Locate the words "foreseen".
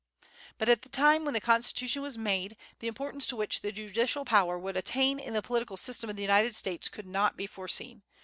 7.45-8.01